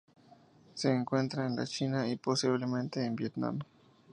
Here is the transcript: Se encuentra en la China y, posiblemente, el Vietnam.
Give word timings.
Se 0.73 0.89
encuentra 0.91 1.45
en 1.45 1.55
la 1.55 1.67
China 1.67 2.07
y, 2.09 2.15
posiblemente, 2.15 3.05
el 3.05 3.11
Vietnam. 3.13 3.59